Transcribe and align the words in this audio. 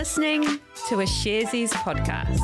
listening 0.00 0.42
to 0.88 1.00
a 1.00 1.04
Sharesies 1.04 1.72
podcast. 1.84 2.40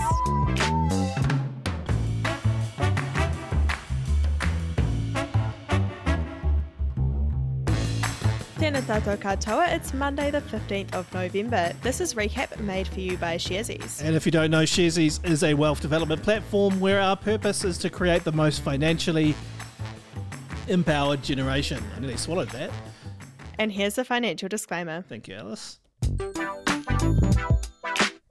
Tēnā 8.59 8.82
tātou 8.84 9.16
katoa. 9.16 9.73
It's 9.73 9.95
Monday, 9.95 10.30
the 10.30 10.43
15th 10.43 10.95
of 10.95 11.11
November. 11.14 11.73
This 11.80 12.03
is 12.03 12.12
Recap 12.12 12.61
made 12.61 12.88
for 12.88 13.00
you 13.00 13.16
by 13.16 13.38
Sharesies. 13.38 14.02
And 14.04 14.14
if 14.14 14.27
you 14.27 14.32
don't 14.32 14.50
know, 14.50 14.64
Sharesies 14.64 15.25
is 15.25 15.43
a 15.43 15.54
wealth 15.54 15.80
development 15.80 16.23
platform 16.23 16.79
where 16.79 17.00
our 17.00 17.16
purpose 17.16 17.64
is 17.64 17.79
to 17.79 17.88
create 17.88 18.25
the 18.25 18.32
most 18.32 18.61
financially 18.61 19.34
empowered 20.68 21.23
generation. 21.23 21.82
I 21.96 22.00
nearly 22.00 22.18
swallowed 22.18 22.50
that. 22.50 22.70
And 23.59 23.73
here's 23.73 23.95
the 23.95 24.04
financial 24.04 24.50
disclaimer 24.50 25.00
Thank 25.09 25.27
you, 25.27 25.36
Alice. 25.36 25.79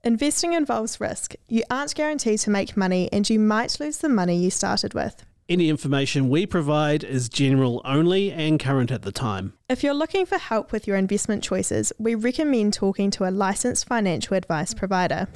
Investing 0.04 0.54
involves 0.54 1.02
risk. 1.02 1.34
You 1.48 1.64
aren't 1.72 1.96
guaranteed 1.96 2.40
to 2.40 2.52
make 2.52 2.78
money, 2.78 3.10
and 3.12 3.28
you 3.30 3.40
might 3.40 3.80
lose 3.80 3.98
the 3.98 4.10
money 4.10 4.38
you 4.38 4.52
started 4.52 4.94
with. 4.94 5.26
Any 5.48 5.70
information 5.70 6.30
we 6.30 6.46
provide 6.46 7.04
is 7.04 7.30
general 7.30 7.82
only 7.86 8.32
and 8.32 8.60
current 8.60 8.92
at 8.92 9.04
the 9.04 9.12
time. 9.12 9.54
If 9.70 9.84
you're 9.84 9.94
looking 9.94 10.26
for 10.26 10.38
help 10.38 10.72
with 10.72 10.88
your 10.88 10.98
investment 10.98 11.44
choices, 11.44 11.94
we 12.00 12.16
recommend 12.16 12.74
talking 12.74 13.12
to 13.12 13.28
a 13.28 13.32
licensed 13.32 13.88
financial 13.88 14.36
advice 14.36 14.74
provider. 14.74 15.28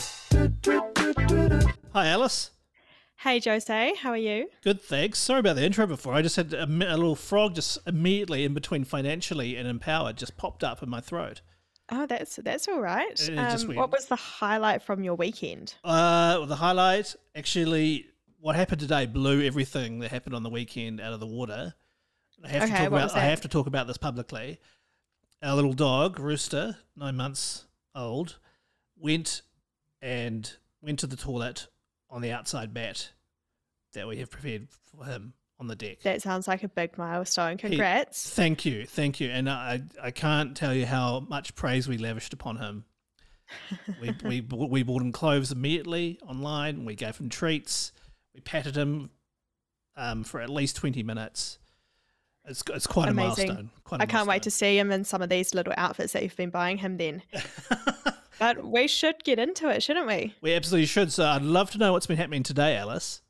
Hi, 1.93 2.07
Alice. 2.07 2.51
Hey, 3.17 3.39
Jose, 3.39 3.93
how 4.01 4.11
are 4.11 4.17
you? 4.17 4.49
Good, 4.63 4.81
thanks. 4.81 5.19
Sorry 5.19 5.41
about 5.41 5.57
the 5.57 5.65
intro 5.65 5.85
before. 5.85 6.13
I 6.13 6.21
just 6.21 6.37
had 6.37 6.53
a, 6.53 6.63
a 6.63 6.97
little 6.97 7.15
frog 7.15 7.53
just 7.53 7.77
immediately 7.85 8.45
in 8.45 8.53
between 8.53 8.85
financially 8.85 9.57
and 9.57 9.67
empowered 9.67 10.15
just 10.15 10.37
popped 10.37 10.63
up 10.63 10.81
in 10.81 10.89
my 10.89 11.01
throat. 11.01 11.41
Oh, 11.91 12.05
that's 12.05 12.35
that's 12.37 12.67
all 12.67 12.79
right. 12.81 13.11
It 13.11 13.19
is 13.19 13.27
just 13.29 13.67
Um, 13.67 13.75
what 13.75 13.91
was 13.91 14.05
the 14.05 14.15
highlight 14.15 14.83
from 14.83 15.03
your 15.03 15.15
weekend? 15.15 15.75
Uh, 15.83 16.35
well, 16.37 16.45
the 16.45 16.55
highlight 16.55 17.15
actually, 17.35 18.05
what 18.39 18.55
happened 18.55 18.81
today 18.81 19.05
blew 19.05 19.41
everything 19.43 19.99
that 19.99 20.11
happened 20.11 20.35
on 20.35 20.43
the 20.43 20.49
weekend 20.49 21.01
out 21.01 21.13
of 21.13 21.19
the 21.19 21.27
water. 21.27 21.73
I 22.43 22.47
have 22.47 22.61
to 22.61 22.67
Okay, 22.67 22.83
talk 22.83 22.91
what 22.91 23.03
about. 23.05 23.15
I 23.17 23.21
have 23.25 23.41
to 23.41 23.47
talk 23.47 23.67
about 23.67 23.87
this 23.87 23.97
publicly. 23.97 24.59
Our 25.41 25.55
little 25.55 25.73
dog, 25.73 26.19
Rooster, 26.19 26.77
nine 26.95 27.15
months 27.15 27.65
old, 27.95 28.37
went 28.97 29.41
and 30.01 30.51
went 30.81 30.99
to 30.99 31.07
the 31.07 31.15
toilet 31.17 31.67
on 32.09 32.21
the 32.21 32.31
outside 32.31 32.73
mat 32.73 33.11
that 33.93 34.07
we 34.07 34.17
have 34.17 34.29
prepared 34.29 34.67
for 34.91 35.05
him 35.05 35.33
on 35.59 35.67
the 35.67 35.75
deck. 35.75 36.01
That 36.01 36.21
sounds 36.21 36.47
like 36.47 36.63
a 36.63 36.69
big 36.69 36.97
milestone. 36.97 37.57
Congrats. 37.57 38.29
Thank 38.29 38.65
you, 38.65 38.85
thank 38.85 39.19
you, 39.19 39.29
and 39.29 39.49
I 39.49 39.81
I 40.01 40.11
can't 40.11 40.55
tell 40.55 40.73
you 40.73 40.85
how 40.85 41.21
much 41.21 41.55
praise 41.55 41.87
we 41.87 41.97
lavished 41.97 42.33
upon 42.33 42.57
him. 42.57 42.85
we 44.01 44.15
we 44.23 44.41
bought, 44.41 44.69
we 44.69 44.83
bought 44.83 45.01
him 45.01 45.11
clothes 45.11 45.51
immediately 45.51 46.19
online. 46.27 46.85
We 46.85 46.95
gave 46.95 47.17
him 47.17 47.29
treats. 47.29 47.91
We 48.33 48.41
patted 48.41 48.75
him 48.75 49.09
um, 49.97 50.23
for 50.23 50.39
at 50.41 50.49
least 50.49 50.77
twenty 50.77 51.03
minutes. 51.03 51.59
It's 52.45 52.63
it's 52.73 52.87
quite 52.87 53.09
Amazing. 53.09 53.49
a 53.49 53.53
milestone. 53.53 53.69
Quite 53.83 53.99
a 53.99 54.03
I 54.03 54.05
can't 54.05 54.27
wait 54.27 54.43
to 54.43 54.51
see 54.51 54.77
him 54.77 54.91
in 54.91 55.03
some 55.03 55.21
of 55.21 55.29
these 55.29 55.53
little 55.53 55.73
outfits 55.77 56.13
that 56.13 56.23
you've 56.23 56.37
been 56.37 56.49
buying 56.49 56.77
him 56.77 56.97
then. 56.97 57.21
But 58.39 58.63
we 58.65 58.87
should 58.87 59.21
get 59.25 59.37
into 59.37 59.69
it, 59.69 59.83
shouldn't 59.83 60.07
we? 60.07 60.33
we 60.41 60.53
absolutely 60.53 60.85
should. 60.85 61.11
So 61.11 61.25
I'd 61.25 61.41
love 61.41 61.71
to 61.71 61.77
know 61.77 61.91
what's 61.91 62.07
been 62.07 62.15
happening 62.17 62.41
today, 62.41 62.77
Alice. 62.77 63.21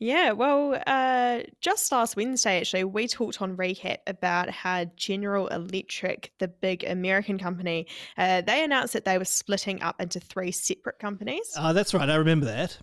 Yeah, 0.00 0.32
well, 0.32 0.80
uh, 0.86 1.40
just 1.60 1.90
last 1.92 2.16
Wednesday, 2.16 2.58
actually, 2.58 2.84
we 2.84 3.06
talked 3.06 3.40
on 3.40 3.56
Recap 3.56 3.98
about 4.06 4.50
how 4.50 4.86
General 4.96 5.46
Electric, 5.48 6.32
the 6.38 6.48
big 6.48 6.84
American 6.84 7.38
company, 7.38 7.86
uh, 8.18 8.40
they 8.40 8.64
announced 8.64 8.92
that 8.94 9.04
they 9.04 9.18
were 9.18 9.24
splitting 9.24 9.80
up 9.82 10.00
into 10.00 10.18
three 10.18 10.50
separate 10.50 10.98
companies. 10.98 11.54
Ah, 11.56 11.72
that's 11.72 11.94
right. 11.94 12.10
I 12.10 12.16
remember 12.16 12.46
that. 12.46 12.78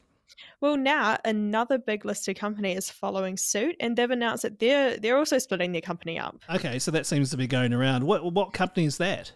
Well, 0.62 0.78
now 0.78 1.18
another 1.26 1.78
big 1.78 2.06
listed 2.06 2.38
company 2.38 2.73
is 2.73 2.90
following 2.90 3.36
suit, 3.36 3.75
and 3.80 3.97
they've 3.97 4.09
announced 4.09 4.44
that 4.44 4.59
they're 4.59 4.97
they're 4.97 5.18
also 5.18 5.38
splitting 5.38 5.72
their 5.72 5.81
company 5.81 6.19
up. 6.19 6.38
Okay, 6.50 6.80
so 6.80 6.91
that 6.91 7.06
seems 7.06 7.30
to 7.31 7.38
be 7.38 7.47
going 7.47 7.74
around. 7.74 8.03
What 8.03 8.31
what 8.31 8.53
company 8.53 8.85
is 8.85 8.97
that? 8.97 9.34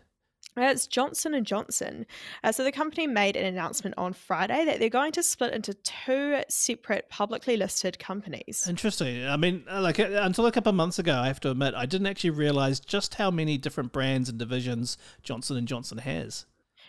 It's 0.58 0.88
Johnson 0.88 1.34
and 1.34 1.46
Johnson. 1.46 2.06
Uh, 2.44 2.52
so 2.52 2.64
the 2.64 2.72
company 2.72 3.08
made 3.08 3.36
an 3.36 3.46
announcement 3.46 3.96
on 3.98 4.14
Friday 4.14 4.64
that 4.66 4.80
they're 4.80 4.90
going 4.90 5.12
to 5.14 5.24
split 5.24 5.54
into 5.54 5.74
two 5.74 6.42
separate 6.50 7.10
publicly 7.10 7.58
listed 7.58 8.00
companies. 8.00 8.66
Interesting. 8.68 9.26
I 9.26 9.36
mean, 9.36 9.66
uh, 9.70 9.82
like 9.82 10.00
uh, 10.00 10.10
until 10.22 10.46
a 10.46 10.52
couple 10.52 10.70
of 10.70 10.76
months 10.76 10.98
ago, 10.98 11.14
I 11.14 11.28
have 11.28 11.42
to 11.42 11.52
admit, 11.52 11.74
I 11.76 11.86
didn't 11.86 12.08
actually 12.08 12.30
realize 12.30 12.80
just 12.80 13.16
how 13.16 13.32
many 13.32 13.58
different 13.58 13.92
brands 13.92 14.30
and 14.30 14.40
divisions 14.40 14.98
Johnson 15.24 15.58
and 15.58 15.68
Johnson 15.68 15.98
has. 15.98 16.46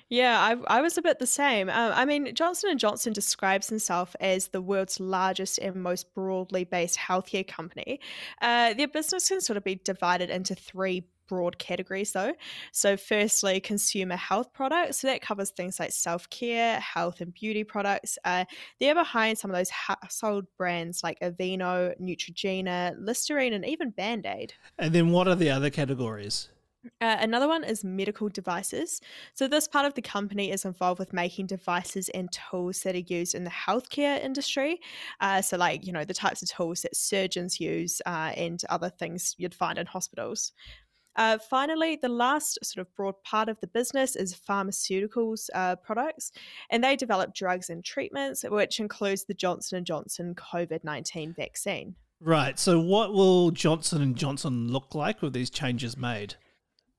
Yeah, 0.09 0.39
I, 0.41 0.79
I 0.79 0.83
was 0.83 0.97
a 0.97 1.03
bit 1.03 1.19
the 1.19 1.27
same. 1.27 1.69
Um, 1.69 1.93
I 1.93 2.05
mean, 2.05 2.33
Johnson 2.33 2.71
and 2.71 2.79
Johnson 2.79 3.13
describes 3.13 3.69
himself 3.69 4.15
as 4.21 4.49
the 4.49 4.61
world's 4.61 5.01
largest 5.01 5.59
and 5.59 5.75
most 5.83 6.15
broadly 6.15 6.63
based 6.63 6.97
healthcare 6.97 7.47
company. 7.47 7.99
Uh, 8.41 8.75
their 8.75 8.87
business 8.87 9.29
can 9.29 9.41
sort 9.41 9.57
of 9.57 9.65
be 9.65 9.75
divided 9.75 10.31
into 10.31 10.55
three 10.55 11.05
broad 11.29 11.59
categories, 11.59 12.13
though. 12.13 12.33
So, 12.73 12.97
firstly, 12.97 13.61
consumer 13.61 14.17
health 14.17 14.53
products. 14.53 14.99
So 14.99 15.09
that 15.09 15.21
covers 15.21 15.51
things 15.51 15.79
like 15.81 15.93
self 15.93 16.29
care, 16.31 16.81
health 16.81 17.21
and 17.21 17.33
beauty 17.33 17.65
products. 17.65 18.19
Uh, 18.25 18.45
they're 18.81 18.95
behind 18.95 19.39
some 19.39 19.51
of 19.51 19.57
those 19.57 19.71
household 19.71 20.47
brands 20.57 21.03
like 21.03 21.19
Aveeno, 21.21 21.99
Neutrogena, 22.01 22.95
Listerine, 22.99 23.53
and 23.53 23.67
even 23.67 23.91
Band 23.91 24.27
Aid. 24.27 24.55
And 24.79 24.95
then 24.95 25.11
what 25.11 25.29
are 25.29 25.35
the 25.35 25.51
other 25.51 25.71
categories? 25.71 26.49
Uh, 27.01 27.17
another 27.21 27.49
one 27.49 27.65
is 27.65 27.85
medical 27.85 28.29
devices. 28.29 29.01
So, 29.35 29.49
this 29.49 29.69
part 29.69 29.87
of 29.87 29.95
the 29.95 30.03
company 30.03 30.51
is 30.51 30.65
involved 30.65 30.99
with 30.99 31.13
making 31.13 31.47
devices 31.47 32.09
and 32.11 32.31
tools 32.31 32.81
that 32.81 32.95
are 32.95 32.99
used 32.99 33.35
in 33.35 33.45
the 33.45 33.51
healthcare 33.51 34.23
industry. 34.23 34.81
Uh, 35.21 35.43
so, 35.43 35.57
like, 35.57 35.87
you 35.87 35.93
know, 35.93 36.05
the 36.05 36.15
types 36.15 36.43
of 36.43 36.49
tools 36.49 36.83
that 36.83 36.97
surgeons 36.97 37.61
use 37.61 38.01
uh, 38.07 38.33
and 38.37 38.63
other 38.69 38.91
things 38.91 39.35
you'd 39.39 39.55
find 39.55 39.79
in 39.79 39.87
hospitals. 39.87 40.53
Uh, 41.17 41.39
finally, 41.39 41.99
the 42.01 42.09
last 42.09 42.59
sort 42.63 42.87
of 42.87 42.95
broad 42.95 43.15
part 43.25 43.49
of 43.49 43.59
the 43.61 43.67
business 43.67 44.17
is 44.17 44.35
pharmaceuticals 44.35 45.49
uh, 45.55 45.77
products, 45.77 46.33
and 46.71 46.85
they 46.85 46.97
develop 46.97 47.35
drugs 47.35 47.71
and 47.71 47.85
treatments, 47.85 48.45
which 48.49 48.81
includes 48.81 49.25
the 49.25 49.35
Johnson 49.35 49.79
and 49.79 49.87
Johnson 49.87 50.35
COVID 50.35 50.85
nineteen 50.85 51.33
vaccine. 51.33 51.95
Right. 52.21 52.59
So 52.59 52.81
what 52.81 53.13
will 53.13 53.51
Johnson 53.51 54.01
and 54.01 54.17
Johnson 54.17 54.73
look 54.73 54.95
like 54.95 55.21
with 55.21 55.33
these 55.33 55.51
changes 55.51 55.97
made? 55.97 56.35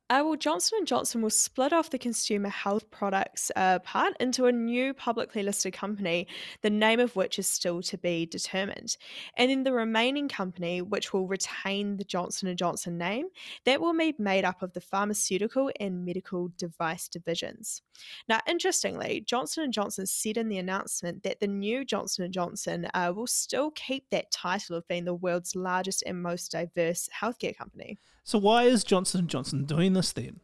Uh, 0.10 0.22
well, 0.24 0.38
Johnson 0.38 0.86
Johnson 0.86 1.22
will 1.22 1.30
split 1.30 1.74
off 1.74 1.90
the 1.90 2.00
consumer 2.00 2.48
health 2.48 2.90
products 2.92 3.52
uh, 3.58 3.80
part 3.80 4.14
into 4.22 4.46
a 4.46 4.52
new 4.54 4.94
publicly 4.94 5.44
listed 5.44 5.74
company, 5.74 6.28
the 6.62 6.70
name 6.70 7.02
of 7.02 7.18
which 7.18 7.38
is 7.38 7.46
still 7.46 7.82
to 7.82 7.98
be 7.98 8.26
determined. 8.26 8.96
And 9.36 9.52
then 9.52 9.64
the 9.64 9.74
remaining 9.74 10.30
company, 10.30 10.82
which 10.82 11.12
will 11.12 11.28
retain 11.28 11.98
the 11.98 12.06
Johnson 12.06 12.56
Johnson 12.56 12.98
name, 12.98 13.26
that 13.66 13.82
will 13.82 13.94
be 13.98 14.16
made 14.18 14.46
up 14.46 14.62
of 14.62 14.72
the 14.72 14.80
pharmaceutical 14.80 15.70
and 15.78 16.06
medical 16.06 16.52
device 16.58 17.10
divisions. 17.10 17.82
Now, 18.30 18.40
interestingly, 18.48 19.26
Johnson 19.28 19.74
Johnson 19.74 20.06
said 20.06 20.38
in 20.38 20.48
the 20.48 20.60
announcement 20.60 21.24
that 21.24 21.42
the 21.42 21.48
new 21.48 21.84
Johnson 21.84 22.32
Johnson 22.32 22.88
uh, 22.94 23.12
will 23.14 23.28
still 23.28 23.72
keep 23.72 24.10
that 24.12 24.32
title 24.32 24.78
of 24.78 24.88
being 24.88 25.04
the 25.04 25.14
world's 25.14 25.54
largest 25.54 26.02
and 26.06 26.24
most 26.24 26.52
diverse 26.54 27.10
healthcare 27.14 27.58
company. 27.58 28.00
So 28.28 28.38
why 28.38 28.64
is 28.64 28.84
Johnson 28.84 29.22
and 29.22 29.30
Johnson 29.30 29.64
doing 29.64 29.94
this 29.94 30.12
then? 30.12 30.42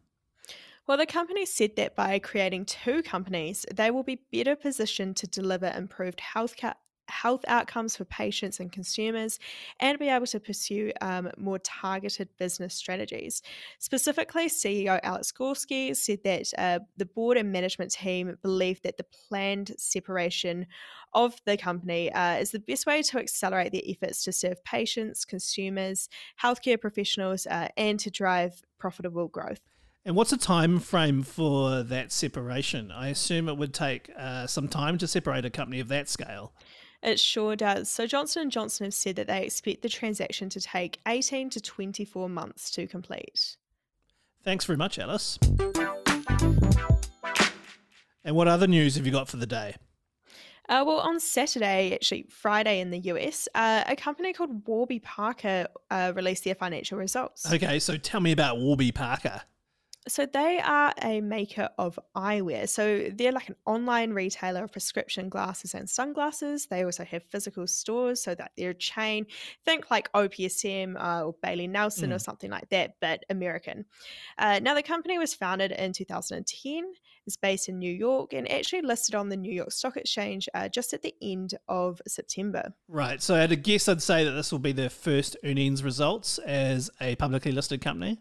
Well, 0.87 0.97
the 0.97 1.05
company 1.05 1.45
said 1.45 1.75
that 1.75 1.97
by 1.97 2.17
creating 2.17 2.63
two 2.63 3.03
companies, 3.03 3.65
they 3.73 3.91
will 3.91 4.03
be 4.03 4.21
better 4.31 4.55
positioned 4.55 5.17
to 5.17 5.27
deliver 5.27 5.67
improved 5.67 6.21
health 6.21 6.55
ca- 6.55 6.75
health 7.07 7.43
outcomes 7.47 7.95
for 7.95 8.05
patients 8.05 8.59
and 8.59 8.71
consumers 8.71 9.39
and 9.79 9.99
be 9.99 10.09
able 10.09 10.25
to 10.25 10.39
pursue 10.39 10.91
um, 11.01 11.29
more 11.37 11.59
targeted 11.59 12.29
business 12.37 12.73
strategies. 12.73 13.41
Specifically, 13.79 14.47
CEO 14.47 14.99
Alex 15.03 15.31
Gorsky 15.31 15.95
said 15.95 16.19
that 16.23 16.51
uh, 16.57 16.79
the 16.97 17.05
board 17.05 17.37
and 17.37 17.51
management 17.51 17.91
team 17.91 18.37
believe 18.41 18.81
that 18.83 18.97
the 18.97 19.05
planned 19.27 19.73
separation 19.77 20.67
of 21.13 21.35
the 21.45 21.57
company 21.57 22.11
uh, 22.11 22.35
is 22.35 22.51
the 22.51 22.59
best 22.59 22.85
way 22.85 23.01
to 23.03 23.19
accelerate 23.19 23.71
their 23.71 23.81
efforts 23.87 24.23
to 24.23 24.31
serve 24.31 24.63
patients, 24.63 25.25
consumers, 25.25 26.09
healthcare 26.41 26.79
professionals, 26.79 27.45
uh, 27.47 27.67
and 27.77 27.99
to 27.99 28.09
drive 28.09 28.61
profitable 28.79 29.27
growth. 29.27 29.61
And 30.05 30.15
what's 30.17 30.31
the 30.31 30.37
time 30.37 30.79
frame 30.79 31.23
for 31.23 31.81
that 31.81 32.11
separation? 32.11 32.91
I 32.91 33.07
assume 33.07 33.47
it 33.47 33.57
would 33.57 33.73
take 33.73 34.11
uh, 34.17 34.47
some 34.47 34.67
time 34.67 34.97
to 34.97 35.07
separate 35.07 35.45
a 35.45 35.49
company 35.49 35.79
of 35.79 35.87
that 35.87 36.09
scale. 36.09 36.53
It 37.03 37.19
sure 37.19 37.57
does. 37.57 37.89
So 37.89 38.07
Johnson 38.07 38.43
and 38.43 38.51
Johnson 38.51 38.85
have 38.85 38.93
said 38.93 39.17
that 39.17 39.27
they 39.27 39.43
expect 39.43 39.81
the 39.81 39.89
transaction 39.89 40.47
to 40.49 40.61
take 40.61 40.99
18 41.05 41.49
to 41.51 41.61
24 41.61 42.29
months 42.29 42.71
to 42.71 42.87
complete. 42.87 43.57
Thanks 44.43 44.63
very 44.63 44.77
much, 44.77 44.97
Alice. 44.97 45.37
And 48.25 48.35
what 48.37 48.47
other 48.47 48.67
news 48.67 48.95
have 48.95 49.05
you 49.05 49.11
got 49.11 49.27
for 49.27 49.35
the 49.35 49.45
day? 49.45 49.75
Uh, 50.69 50.83
well, 50.87 50.99
on 50.99 51.19
Saturday, 51.19 51.93
actually 51.93 52.25
Friday 52.29 52.79
in 52.79 52.89
the 52.89 52.99
US, 52.99 53.49
uh, 53.53 53.83
a 53.85 53.97
company 53.97 54.31
called 54.31 54.65
Warby 54.65 54.99
Parker 54.99 55.67
uh, 55.91 56.13
released 56.15 56.45
their 56.45 56.55
financial 56.55 56.97
results. 56.97 57.51
Okay, 57.51 57.79
so 57.79 57.97
tell 57.97 58.21
me 58.21 58.31
about 58.31 58.59
Warby 58.59 58.93
Parker. 58.93 59.41
So 60.07 60.25
they 60.25 60.59
are 60.59 60.93
a 61.01 61.21
maker 61.21 61.69
of 61.77 61.97
eyewear. 62.15 62.67
So 62.67 63.09
they're 63.13 63.31
like 63.31 63.47
an 63.49 63.55
online 63.65 64.11
retailer 64.11 64.65
of 64.65 64.71
prescription 64.73 65.29
glasses 65.29 65.73
and 65.73 65.89
sunglasses. 65.89 66.65
They 66.65 66.83
also 66.83 67.05
have 67.05 67.23
physical 67.23 67.67
stores, 67.67 68.21
so 68.21 68.35
that 68.35 68.51
they're 68.57 68.71
a 68.71 68.73
chain. 68.73 69.25
Think 69.63 69.89
like 69.89 70.11
OPSM 70.11 70.95
uh, 71.01 71.25
or 71.25 71.35
Bailey 71.41 71.67
Nelson 71.67 72.11
or 72.11 72.17
Mm. 72.17 72.21
something 72.21 72.51
like 72.51 72.69
that, 72.69 72.95
but 72.99 73.23
American. 73.29 73.85
Uh, 74.37 74.59
now 74.61 74.73
the 74.73 74.83
company 74.83 75.17
was 75.17 75.33
founded 75.33 75.71
in 75.71 75.93
2010. 75.93 76.83
It's 77.25 77.37
based 77.37 77.69
in 77.69 77.79
New 77.79 77.93
York 77.93 78.33
and 78.33 78.51
actually 78.51 78.81
listed 78.81 79.15
on 79.15 79.29
the 79.29 79.37
New 79.37 79.53
York 79.53 79.71
Stock 79.71 79.95
Exchange 79.95 80.49
uh, 80.53 80.67
just 80.67 80.93
at 80.93 81.01
the 81.01 81.15
end 81.21 81.53
of 81.69 82.01
September. 82.05 82.73
Right. 82.89 83.21
So 83.21 83.35
at 83.35 83.53
a 83.53 83.55
guess, 83.55 83.87
I'd 83.87 84.01
say 84.01 84.25
that 84.25 84.31
this 84.31 84.51
will 84.51 84.59
be 84.59 84.73
their 84.73 84.89
first 84.89 85.37
earnings 85.45 85.81
results 85.83 86.39
as 86.39 86.89
a 86.99 87.15
publicly 87.15 87.53
listed 87.53 87.79
company. 87.79 88.19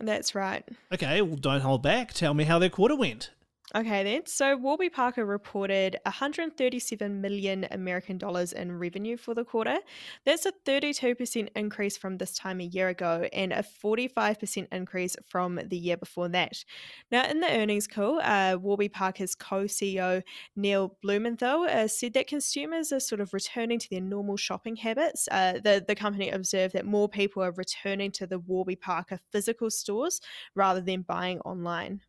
That's 0.00 0.34
right. 0.34 0.64
Okay, 0.92 1.20
well, 1.22 1.36
don't 1.36 1.60
hold 1.60 1.82
back. 1.82 2.12
Tell 2.12 2.34
me 2.34 2.44
how 2.44 2.58
their 2.58 2.70
quarter 2.70 2.94
went. 2.94 3.30
Okay, 3.74 4.02
then. 4.02 4.22
So 4.24 4.56
Warby 4.56 4.88
Parker 4.88 5.26
reported 5.26 5.98
137 6.04 7.20
million 7.20 7.66
American 7.70 8.16
dollars 8.16 8.54
in 8.54 8.72
revenue 8.78 9.18
for 9.18 9.34
the 9.34 9.44
quarter. 9.44 9.78
That's 10.24 10.46
a 10.46 10.52
32% 10.64 11.48
increase 11.54 11.98
from 11.98 12.16
this 12.16 12.34
time 12.34 12.60
a 12.60 12.64
year 12.64 12.88
ago 12.88 13.28
and 13.30 13.52
a 13.52 13.62
45% 13.62 14.68
increase 14.72 15.16
from 15.26 15.60
the 15.66 15.76
year 15.76 15.98
before 15.98 16.28
that. 16.30 16.64
Now, 17.10 17.28
in 17.28 17.40
the 17.40 17.50
earnings 17.50 17.86
call, 17.86 18.20
uh, 18.22 18.56
Warby 18.58 18.88
Parker's 18.88 19.34
co 19.34 19.64
CEO 19.64 20.22
Neil 20.56 20.96
Blumenthal 21.02 21.64
uh, 21.64 21.88
said 21.88 22.14
that 22.14 22.26
consumers 22.26 22.90
are 22.90 23.00
sort 23.00 23.20
of 23.20 23.34
returning 23.34 23.78
to 23.80 23.90
their 23.90 24.00
normal 24.00 24.38
shopping 24.38 24.76
habits. 24.76 25.28
Uh, 25.30 25.54
the, 25.62 25.84
the 25.86 25.94
company 25.94 26.30
observed 26.30 26.72
that 26.72 26.86
more 26.86 27.08
people 27.08 27.42
are 27.42 27.52
returning 27.52 28.12
to 28.12 28.26
the 28.26 28.38
Warby 28.38 28.76
Parker 28.76 29.18
physical 29.30 29.70
stores 29.70 30.22
rather 30.54 30.80
than 30.80 31.02
buying 31.02 31.40
online. 31.40 32.00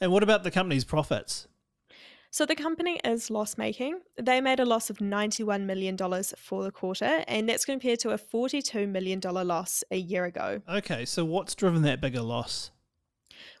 And 0.00 0.10
what 0.10 0.22
about 0.22 0.44
the 0.44 0.50
company's 0.50 0.84
profits? 0.94 1.48
So 2.30 2.44
the 2.44 2.56
company 2.56 3.00
is 3.04 3.30
loss 3.30 3.56
making. 3.56 4.00
They 4.20 4.40
made 4.40 4.58
a 4.58 4.64
loss 4.64 4.90
of 4.90 4.98
$91 4.98 5.62
million 5.66 5.96
for 6.36 6.64
the 6.64 6.72
quarter, 6.72 7.22
and 7.28 7.48
that's 7.48 7.64
compared 7.64 8.00
to 8.00 8.10
a 8.10 8.18
$42 8.18 8.88
million 8.88 9.20
loss 9.20 9.84
a 9.90 9.96
year 9.96 10.24
ago. 10.24 10.60
Okay, 10.68 11.04
so 11.04 11.24
what's 11.24 11.54
driven 11.54 11.82
that 11.82 12.00
bigger 12.00 12.22
loss? 12.22 12.70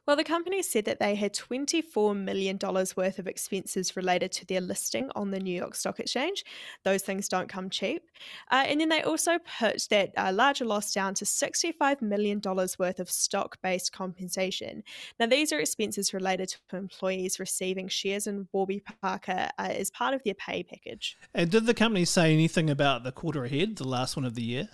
Well, 0.06 0.16
the 0.16 0.24
company 0.24 0.62
said 0.62 0.84
that 0.84 1.00
they 1.00 1.14
had 1.14 1.32
$24 1.32 2.14
million 2.16 2.58
worth 2.62 3.18
of 3.18 3.26
expenses 3.26 3.96
related 3.96 4.32
to 4.32 4.46
their 4.46 4.60
listing 4.60 5.10
on 5.14 5.30
the 5.30 5.40
New 5.40 5.54
York 5.54 5.74
Stock 5.74 5.98
Exchange. 5.98 6.44
Those 6.82 7.02
things 7.02 7.26
don't 7.26 7.48
come 7.48 7.70
cheap. 7.70 8.02
Uh, 8.50 8.64
and 8.66 8.80
then 8.80 8.90
they 8.90 9.02
also 9.02 9.38
put 9.58 9.86
that 9.88 10.12
uh, 10.16 10.30
larger 10.32 10.66
loss 10.66 10.92
down 10.92 11.14
to 11.14 11.24
$65 11.24 12.02
million 12.02 12.40
worth 12.44 13.00
of 13.00 13.10
stock 13.10 13.56
based 13.62 13.92
compensation. 13.92 14.82
Now, 15.18 15.26
these 15.26 15.52
are 15.52 15.58
expenses 15.58 16.12
related 16.12 16.54
to 16.68 16.76
employees 16.76 17.40
receiving 17.40 17.88
shares 17.88 18.26
in 18.26 18.46
Warby 18.52 18.82
Parker 19.00 19.48
uh, 19.58 19.62
as 19.70 19.90
part 19.90 20.12
of 20.12 20.22
their 20.22 20.34
pay 20.34 20.62
package. 20.62 21.16
And 21.32 21.50
did 21.50 21.64
the 21.64 21.74
company 21.74 22.04
say 22.04 22.32
anything 22.32 22.68
about 22.68 23.04
the 23.04 23.12
quarter 23.12 23.44
ahead, 23.44 23.76
the 23.76 23.88
last 23.88 24.16
one 24.16 24.26
of 24.26 24.34
the 24.34 24.42
year? 24.42 24.68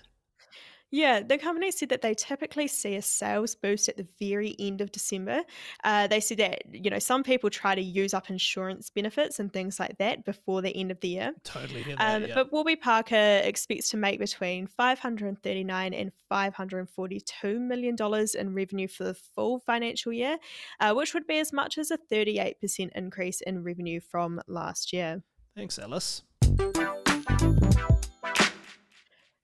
Yeah, 0.91 1.21
the 1.23 1.37
company 1.37 1.71
said 1.71 1.89
that 1.89 2.01
they 2.01 2.13
typically 2.13 2.67
see 2.67 2.95
a 2.95 3.01
sales 3.01 3.55
boost 3.55 3.87
at 3.87 3.95
the 3.95 4.05
very 4.19 4.55
end 4.59 4.81
of 4.81 4.91
December. 4.91 5.41
Uh, 5.85 6.07
they 6.07 6.19
said 6.19 6.37
that, 6.39 6.63
you 6.69 6.89
know, 6.89 6.99
some 6.99 7.23
people 7.23 7.49
try 7.49 7.73
to 7.73 7.81
use 7.81 8.13
up 8.13 8.29
insurance 8.29 8.89
benefits 8.89 9.39
and 9.39 9.53
things 9.53 9.79
like 9.79 9.97
that 9.99 10.25
before 10.25 10.61
the 10.61 10.75
end 10.75 10.91
of 10.91 10.99
the 10.99 11.07
year. 11.07 11.33
Totally 11.45 11.83
that. 11.83 11.95
Um, 11.99 12.25
yeah. 12.25 12.35
But 12.35 12.51
Warby 12.51 12.75
Parker 12.75 13.41
expects 13.43 13.89
to 13.91 13.97
make 13.97 14.19
between 14.19 14.67
539 14.67 15.93
and 15.93 16.11
542 16.27 17.59
million 17.59 17.95
dollars 17.95 18.35
in 18.35 18.53
revenue 18.53 18.89
for 18.89 19.05
the 19.05 19.13
full 19.13 19.59
financial 19.59 20.11
year, 20.11 20.37
uh, 20.81 20.93
which 20.93 21.13
would 21.13 21.25
be 21.25 21.39
as 21.39 21.53
much 21.53 21.77
as 21.77 21.91
a 21.91 21.97
38% 22.11 22.89
increase 22.95 23.39
in 23.41 23.63
revenue 23.63 24.01
from 24.01 24.41
last 24.47 24.91
year. 24.91 25.23
Thanks, 25.55 25.79
Alice. 25.79 26.23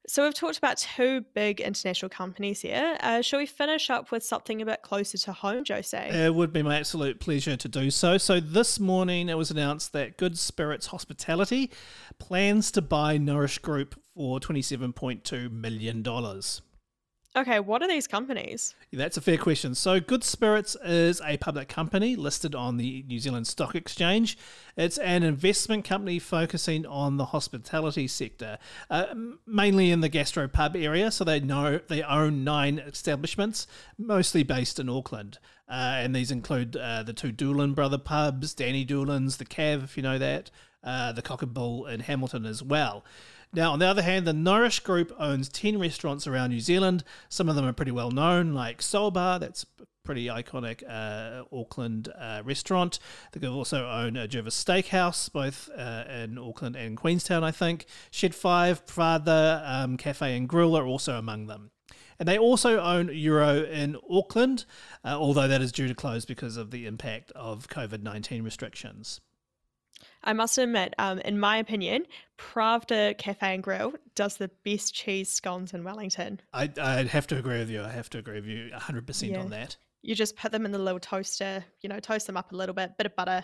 So 0.10 0.24
we've 0.24 0.34
talked 0.34 0.58
about 0.58 0.78
two 0.78 1.26
big 1.34 1.60
international 1.60 2.08
companies 2.08 2.62
here. 2.62 2.98
Uh, 3.02 3.22
shall 3.22 3.40
we 3.40 3.46
finish 3.46 3.90
up 3.90 4.10
with 4.10 4.24
something 4.24 4.62
a 4.62 4.66
bit 4.66 4.82
closer 4.82 5.18
to 5.18 5.34
home, 5.34 5.66
Jose? 5.68 6.10
It 6.26 6.34
would 6.34 6.54
be 6.54 6.64
my 6.64 6.78
absolute 6.78 7.20
pleasure 7.20 7.58
to 7.58 7.68
do 7.68 7.92
so. 7.92 8.18
So, 8.18 8.40
this 8.40 8.80
morning 8.80 9.28
it 9.28 9.38
was 9.38 9.52
announced 9.52 9.92
that 9.92 10.16
Good 10.16 10.38
Spirits 10.38 10.88
Hospitality 10.88 11.72
plans 12.20 12.72
to 12.72 12.82
buy 12.82 13.18
Nourish 13.18 13.60
Group 13.60 14.00
for 14.16 14.40
$27.2 14.40 15.52
million. 15.52 16.02
Okay, 17.38 17.60
what 17.60 17.84
are 17.84 17.88
these 17.88 18.08
companies? 18.08 18.74
That's 18.92 19.16
a 19.16 19.22
fair 19.22 19.38
question. 19.38 19.76
So, 19.76 20.00
Good 20.00 20.24
Spirits 20.24 20.76
is 20.84 21.22
a 21.24 21.38
public 21.38 21.68
company 21.68 22.16
listed 22.16 22.56
on 22.56 22.78
the 22.78 23.06
New 23.08 23.20
Zealand 23.20 23.46
Stock 23.46 23.76
Exchange. 23.76 24.40
It's 24.76 24.98
an 24.98 25.22
investment 25.22 25.86
company 25.86 26.18
focusing 26.18 26.88
on 26.88 27.18
the 27.18 27.26
hospitality 27.26 28.08
sector, 28.08 28.58
uh, 28.90 29.14
mainly 29.46 29.92
in 29.92 30.02
the 30.02 30.10
gastropub 30.10 30.84
area. 30.84 31.12
So, 31.12 31.24
they 31.24 31.40
know 31.40 31.80
they 31.88 32.02
own 32.02 32.44
nine 32.44 32.80
establishments, 32.80 33.68
mostly 34.00 34.42
based 34.42 34.80
in 34.80 34.90
Auckland. 34.90 35.38
Uh, 35.70 36.02
and 36.02 36.16
these 36.16 36.32
include 36.32 36.76
uh, 36.76 37.04
the 37.04 37.14
two 37.14 37.32
Doolan 37.32 37.76
brother 37.76 38.00
pubs, 38.00 38.56
Danny 38.56 38.84
Doolan's, 38.84 39.38
the 39.38 39.46
Cav, 39.46 39.84
if 39.84 39.96
you 39.96 40.02
know 40.02 40.18
that, 40.18 40.50
uh, 40.84 41.12
the 41.12 41.22
Cock 41.22 41.44
and 41.44 41.54
Bull 41.54 41.86
in 41.86 42.00
Hamilton 42.00 42.48
as 42.48 42.64
well. 42.64 43.06
Now, 43.54 43.72
on 43.72 43.80
the 43.80 43.86
other 43.86 44.02
hand, 44.02 44.28
the 44.28 44.34
Nourish 44.34 44.82
Group 44.82 45.14
owns 45.18 45.50
10 45.50 45.80
restaurants 45.80 46.28
around 46.28 46.50
New 46.50 46.60
Zealand. 46.60 47.04
Some 47.30 47.48
of 47.50 47.56
them 47.56 47.66
are 47.66 47.74
pretty 47.74 47.92
well 47.92 48.12
known, 48.12 48.54
like 48.54 48.82
Soul 48.82 49.10
Bar, 49.10 49.40
that's 49.40 49.66
a 49.80 49.86
pretty 50.04 50.28
iconic 50.28 50.84
uh, 50.88 51.44
Auckland 51.52 52.10
uh, 52.18 52.42
restaurant. 52.44 53.00
They 53.34 53.48
also 53.48 53.88
own 53.90 54.16
a 54.18 54.28
Jervois 54.28 54.54
Steakhouse, 54.54 55.32
both 55.32 55.70
uh, 55.76 56.04
in 56.10 56.38
Auckland 56.38 56.76
and 56.76 56.98
Queenstown, 56.98 57.44
I 57.44 57.52
think. 57.52 57.86
Shed 58.12 58.36
5, 58.36 58.86
Pravda, 58.86 59.64
um, 59.66 59.98
Cafe 59.98 60.36
and 60.36 60.48
Grill 60.48 60.78
are 60.78 60.86
also 60.86 61.18
among 61.18 61.48
them. 61.48 61.72
And 62.20 62.28
they 62.28 62.38
also 62.38 62.80
own 62.80 63.10
Euro 63.14 63.64
in 63.64 63.98
Auckland, 64.10 64.66
uh, 65.06 65.10
although 65.10 65.48
that 65.48 65.62
is 65.62 65.72
due 65.72 65.88
to 65.88 65.96
close 65.96 66.26
because 66.26 66.58
of 66.58 66.72
the 66.72 66.86
impact 66.86 67.32
of 67.34 67.68
COVID 67.68 68.02
19 68.02 68.44
restrictions. 68.44 69.22
I 70.28 70.34
must 70.34 70.58
admit, 70.58 70.94
um, 71.00 71.20
in 71.20 71.40
my 71.40 71.58
opinion, 71.58 72.06
Pravda 72.38 73.18
Cafe 73.18 73.54
and 73.56 73.64
Grill 73.64 73.94
does 74.14 74.38
the 74.38 74.50
best 74.64 74.94
cheese 74.94 75.32
scones 75.32 75.74
in 75.74 75.84
Wellington. 75.84 76.42
I, 76.54 76.70
I'd 76.80 77.08
have 77.08 77.28
to 77.28 77.38
agree 77.38 77.58
with 77.60 77.70
you. 77.70 77.82
I 77.82 77.90
have 77.90 78.10
to 78.12 78.18
agree 78.18 78.36
with 78.36 78.46
you 78.46 78.70
100% 78.74 79.30
Yeah. 79.32 79.40
on 79.40 79.50
that. 79.52 79.78
You 80.04 80.16
just 80.16 80.36
put 80.36 80.52
them 80.52 80.66
in 80.66 80.72
the 80.72 80.80
little 80.80 81.00
toaster, 81.00 81.64
you 81.82 81.90
know, 81.90 82.00
toast 82.00 82.28
them 82.28 82.38
up 82.38 82.52
a 82.52 82.56
little 82.56 82.76
bit, 82.76 82.98
bit 82.98 83.08
of 83.08 83.16
butter, 83.16 83.44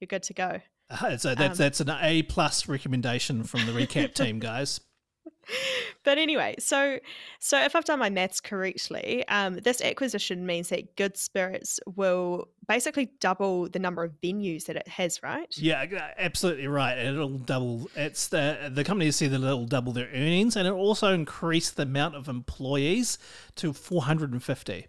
you're 0.00 0.06
good 0.08 0.22
to 0.24 0.34
go. 0.34 0.60
Uh, 0.90 1.16
so 1.16 1.34
that's 1.34 1.60
Um, 1.60 1.64
that's 1.64 1.80
an 1.80 1.90
A 2.00 2.22
plus 2.22 2.66
recommendation 2.68 3.44
from 3.44 3.64
the 3.66 3.72
recap 3.72 4.14
team, 4.14 4.38
guys. 4.40 4.80
But 6.04 6.18
anyway, 6.18 6.56
so 6.58 6.98
so 7.38 7.62
if 7.62 7.76
I've 7.76 7.84
done 7.84 7.98
my 7.98 8.10
maths 8.10 8.40
correctly, 8.40 9.26
um, 9.28 9.56
this 9.56 9.80
acquisition 9.80 10.46
means 10.46 10.70
that 10.70 10.96
Good 10.96 11.16
Spirits 11.16 11.78
will 11.94 12.48
basically 12.66 13.10
double 13.20 13.68
the 13.68 13.78
number 13.78 14.02
of 14.02 14.12
venues 14.20 14.64
that 14.66 14.76
it 14.76 14.88
has, 14.88 15.22
right? 15.22 15.46
Yeah, 15.56 15.84
uh, 15.94 16.08
absolutely 16.18 16.66
right. 16.66 16.98
It'll 16.98 17.38
double. 17.38 17.88
It's 17.94 18.28
the 18.28 18.70
the 18.72 18.82
company 18.82 19.06
has 19.06 19.16
said 19.16 19.30
that 19.30 19.42
it'll 19.42 19.66
double 19.66 19.92
their 19.92 20.08
earnings, 20.08 20.56
and 20.56 20.66
it'll 20.66 20.80
also 20.80 21.12
increase 21.12 21.70
the 21.70 21.82
amount 21.82 22.16
of 22.16 22.28
employees 22.28 23.18
to 23.56 23.72
450. 23.72 24.86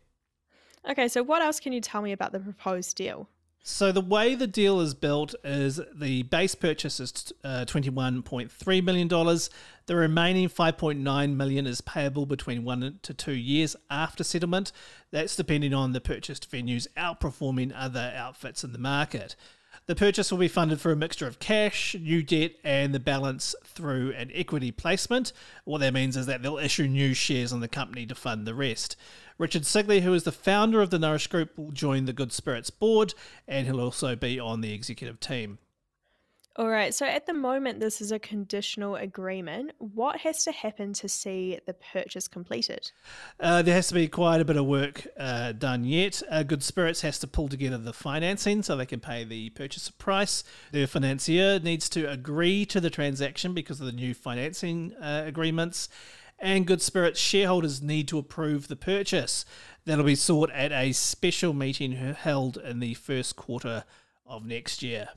Okay, 0.89 1.07
so 1.07 1.23
what 1.23 1.41
else 1.41 1.59
can 1.59 1.73
you 1.73 1.81
tell 1.81 2.01
me 2.01 2.11
about 2.11 2.31
the 2.31 2.39
proposed 2.39 2.97
deal? 2.97 3.29
So 3.65 3.93
the 3.93 4.01
way 4.01 4.35
the 4.35 4.45
deal 4.45 4.81
is 4.81 4.93
built 4.93 5.35
is 5.41 5.79
the 5.95 6.23
base 6.23 6.53
purchase 6.53 6.99
is 6.99 7.31
uh, 7.45 7.63
$21.3 7.65 8.83
million. 8.83 9.07
The 9.07 9.95
remaining 9.95 10.49
5.9 10.49 11.35
million 11.35 11.65
is 11.65 11.79
payable 11.79 12.25
between 12.25 12.65
one 12.65 12.99
to 13.01 13.13
two 13.13 13.31
years 13.31 13.77
after 13.89 14.25
settlement. 14.25 14.73
That's 15.11 15.37
depending 15.37 15.73
on 15.73 15.93
the 15.93 16.01
purchased 16.01 16.51
venues 16.51 16.87
outperforming 16.97 17.71
other 17.73 18.13
outfits 18.13 18.65
in 18.65 18.73
the 18.73 18.79
market. 18.79 19.37
The 19.85 19.95
purchase 19.95 20.31
will 20.31 20.39
be 20.39 20.47
funded 20.47 20.79
through 20.79 20.93
a 20.93 20.97
mixture 20.97 21.27
of 21.27 21.39
cash, 21.39 21.93
new 21.99 22.23
debt, 22.23 22.53
and 22.63 22.95
the 22.95 23.01
balance 23.01 23.53
through 23.65 24.13
an 24.13 24.31
equity 24.33 24.71
placement. 24.71 25.33
What 25.65 25.79
that 25.79 25.93
means 25.93 26.15
is 26.15 26.25
that 26.27 26.41
they'll 26.41 26.57
issue 26.57 26.87
new 26.87 27.13
shares 27.13 27.51
in 27.51 27.59
the 27.59 27.67
company 27.67 28.05
to 28.05 28.15
fund 28.15 28.47
the 28.47 28.55
rest. 28.55 28.95
Richard 29.37 29.63
Sigley, 29.63 30.01
who 30.01 30.13
is 30.13 30.23
the 30.23 30.31
founder 30.31 30.81
of 30.81 30.89
the 30.89 30.99
Nourish 30.99 31.27
Group, 31.27 31.57
will 31.57 31.71
join 31.71 32.05
the 32.05 32.13
Good 32.13 32.31
Spirits 32.31 32.69
board 32.69 33.13
and 33.45 33.67
he'll 33.67 33.81
also 33.81 34.15
be 34.15 34.39
on 34.39 34.61
the 34.61 34.71
executive 34.71 35.19
team. 35.19 35.57
All 36.55 36.69
right, 36.69 36.93
so 36.93 37.07
at 37.07 37.25
the 37.25 37.33
moment, 37.33 37.79
this 37.79 37.99
is 37.99 38.11
a 38.11 38.19
conditional 38.19 38.95
agreement. 38.95 39.71
What 39.79 40.19
has 40.19 40.43
to 40.43 40.51
happen 40.51 40.93
to 40.93 41.09
see 41.09 41.57
the 41.65 41.73
purchase 41.73 42.27
completed? 42.27 42.91
Uh, 43.39 43.63
there 43.63 43.73
has 43.73 43.87
to 43.87 43.95
be 43.95 44.07
quite 44.07 44.39
a 44.39 44.45
bit 44.45 44.57
of 44.57 44.67
work 44.67 45.07
uh, 45.17 45.53
done 45.53 45.83
yet. 45.83 46.21
Uh, 46.29 46.43
Good 46.43 46.61
Spirits 46.61 47.01
has 47.01 47.17
to 47.19 47.27
pull 47.27 47.49
together 47.49 47.79
the 47.79 47.91
financing 47.91 48.61
so 48.61 48.75
they 48.75 48.85
can 48.85 48.99
pay 48.99 49.23
the 49.23 49.49
purchase 49.49 49.89
price. 49.89 50.43
Their 50.71 50.85
financier 50.85 51.57
needs 51.57 51.89
to 51.89 52.07
agree 52.07 52.67
to 52.67 52.79
the 52.79 52.91
transaction 52.91 53.55
because 53.55 53.79
of 53.79 53.87
the 53.87 53.91
new 53.91 54.13
financing 54.13 54.93
uh, 55.01 55.23
agreements. 55.25 55.89
and 56.37 56.67
Good 56.67 56.83
Spirits 56.83 57.19
shareholders 57.19 57.81
need 57.81 58.07
to 58.09 58.19
approve 58.19 58.67
the 58.67 58.75
purchase. 58.75 59.43
That'll 59.85 60.05
be 60.05 60.13
sought 60.13 60.51
at 60.51 60.71
a 60.71 60.91
special 60.91 61.53
meeting 61.53 61.93
held 61.93 62.57
in 62.57 62.79
the 62.79 62.93
first 62.93 63.35
quarter 63.35 63.85
of 64.27 64.45
next 64.45 64.83
year. 64.83 65.09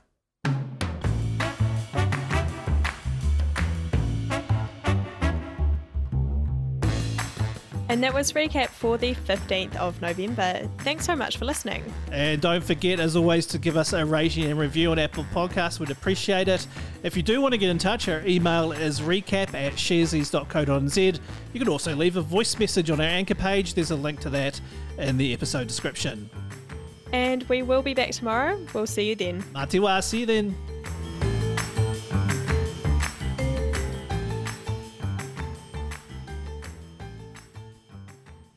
And 7.89 8.03
that 8.03 8.13
was 8.13 8.33
recap 8.33 8.67
for 8.67 8.97
the 8.97 9.15
15th 9.15 9.75
of 9.77 10.01
November. 10.01 10.69
Thanks 10.79 11.05
so 11.05 11.15
much 11.15 11.37
for 11.37 11.45
listening. 11.45 11.83
And 12.11 12.41
don't 12.41 12.63
forget, 12.63 12.99
as 12.99 13.15
always, 13.15 13.45
to 13.47 13.57
give 13.57 13.77
us 13.77 13.93
a 13.93 14.05
rating 14.05 14.45
and 14.45 14.59
review 14.59 14.91
on 14.91 14.99
Apple 14.99 15.25
Podcasts. 15.33 15.79
We'd 15.79 15.91
appreciate 15.91 16.47
it. 16.49 16.67
If 17.03 17.15
you 17.15 17.23
do 17.23 17.41
want 17.41 17.53
to 17.53 17.57
get 17.57 17.69
in 17.69 17.77
touch, 17.77 18.09
our 18.09 18.25
email 18.25 18.73
is 18.73 18.99
recap 18.99 19.53
at 19.53 19.73
sharesies.co.nz. 19.73 21.19
You 21.53 21.59
can 21.59 21.69
also 21.69 21.95
leave 21.95 22.17
a 22.17 22.21
voice 22.21 22.59
message 22.59 22.89
on 22.89 22.99
our 22.99 23.07
anchor 23.07 23.35
page. 23.35 23.73
There's 23.73 23.91
a 23.91 23.95
link 23.95 24.19
to 24.21 24.29
that 24.31 24.59
in 24.97 25.17
the 25.17 25.31
episode 25.33 25.67
description. 25.67 26.29
And 27.13 27.43
we 27.43 27.61
will 27.61 27.81
be 27.81 27.93
back 27.93 28.11
tomorrow. 28.11 28.59
We'll 28.73 28.87
see 28.87 29.07
you 29.09 29.15
then. 29.15 29.41
Mā 29.53 29.69
te 29.69 29.79
wā, 29.79 30.03
see 30.03 30.21
you 30.21 30.25
then. 30.25 30.76